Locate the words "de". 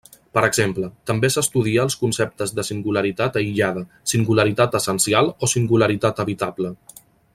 2.59-2.65